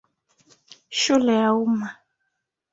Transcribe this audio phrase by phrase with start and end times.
[0.99, 1.89] Shule ya Umma.